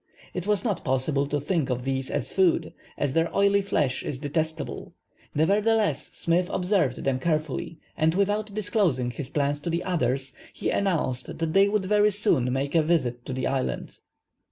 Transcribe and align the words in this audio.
It 0.33 0.47
was 0.47 0.63
not 0.63 0.83
possible 0.83 1.27
to 1.27 1.39
think 1.39 1.69
of 1.69 1.83
these 1.83 2.09
as 2.09 2.31
food, 2.31 2.73
as 2.97 3.13
their 3.13 3.31
oily 3.37 3.61
flesh 3.61 4.01
is 4.01 4.17
detestable; 4.17 4.95
nevertheless 5.35 6.07
Smith 6.13 6.49
observed 6.51 7.03
them 7.03 7.19
carefully, 7.19 7.77
and 7.95 8.15
without 8.15 8.51
disclosing 8.51 9.11
his 9.11 9.29
plans 9.29 9.59
to 9.59 9.69
the 9.69 9.83
others, 9.83 10.33
he 10.53 10.71
announced 10.71 11.37
that 11.37 11.53
they 11.53 11.69
would 11.69 11.85
very 11.85 12.09
soon, 12.09 12.51
make 12.51 12.73
a 12.73 12.81
visit 12.81 13.27
to 13.27 13.33
the 13.33 13.45
island. 13.45 13.99